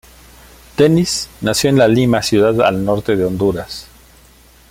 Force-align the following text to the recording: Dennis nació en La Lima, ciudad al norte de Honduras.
Dennis 0.77 1.29
nació 1.41 1.69
en 1.69 1.77
La 1.77 1.87
Lima, 1.87 2.23
ciudad 2.23 2.59
al 2.61 2.83
norte 2.83 3.15
de 3.15 3.23
Honduras. 3.25 3.85